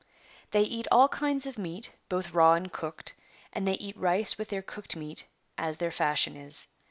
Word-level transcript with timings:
They 0.49 0.63
eat 0.63 0.87
all 0.91 1.07
kinds 1.09 1.45
of 1.45 1.59
meat, 1.59 1.91
both 2.09 2.31
raw 2.31 2.53
and 2.53 2.73
cooked, 2.73 3.13
and 3.53 3.67
they 3.67 3.75
eat 3.75 3.95
rice 3.95 4.35
with 4.35 4.49
their 4.49 4.63
cooked 4.63 4.95
meat 4.95 5.25
as 5.59 5.77
their 5.77 5.91
fashion 5.91 6.35
is. 6.35 6.65